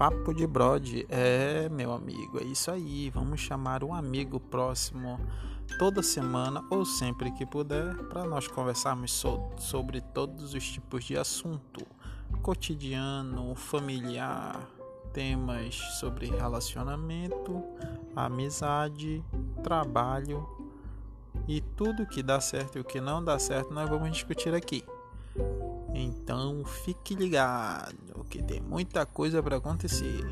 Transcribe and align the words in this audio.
Papo 0.00 0.32
de 0.32 0.46
Brode, 0.46 1.04
é 1.10 1.68
meu 1.68 1.92
amigo, 1.92 2.40
é 2.40 2.44
isso 2.44 2.70
aí. 2.70 3.10
Vamos 3.10 3.38
chamar 3.38 3.84
um 3.84 3.92
amigo 3.92 4.40
próximo 4.40 5.20
toda 5.78 6.02
semana 6.02 6.64
ou 6.70 6.86
sempre 6.86 7.30
que 7.32 7.44
puder 7.44 7.94
para 8.04 8.24
nós 8.24 8.48
conversarmos 8.48 9.12
so 9.12 9.50
sobre 9.58 10.00
todos 10.00 10.54
os 10.54 10.66
tipos 10.66 11.04
de 11.04 11.18
assunto 11.18 11.86
cotidiano, 12.40 13.54
familiar, 13.54 14.66
temas 15.12 15.74
sobre 16.00 16.30
relacionamento, 16.30 17.62
amizade, 18.16 19.22
trabalho 19.62 20.48
e 21.46 21.60
tudo 21.60 22.06
que 22.06 22.22
dá 22.22 22.40
certo 22.40 22.78
e 22.78 22.80
o 22.80 22.84
que 22.84 23.02
não 23.02 23.22
dá 23.22 23.38
certo 23.38 23.74
nós 23.74 23.86
vamos 23.86 24.12
discutir 24.12 24.54
aqui. 24.54 24.82
Então 25.94 26.64
fique 26.64 27.14
ligado, 27.14 28.24
que 28.28 28.42
tem 28.42 28.60
muita 28.60 29.04
coisa 29.04 29.42
para 29.42 29.56
acontecer. 29.56 30.24